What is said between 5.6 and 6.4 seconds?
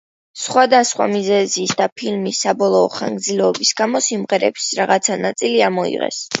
ამოიღეს.